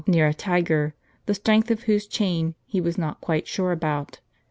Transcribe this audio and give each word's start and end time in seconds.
near 0.07 0.25
a 0.25 0.33
tiger, 0.33 0.95
the 1.27 1.33
strength 1.35 1.69
of 1.69 1.83
whose 1.83 2.07
chain 2.07 2.55
he 2.65 2.81
was 2.81 2.97
not 2.97 3.21
quite 3.21 3.47
sure 3.47 3.71
about. 3.71 4.19